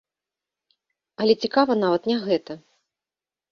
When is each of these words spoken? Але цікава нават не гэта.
Але 1.19 1.33
цікава 1.45 1.73
нават 1.83 2.11
не 2.15 2.19
гэта. 2.27 2.53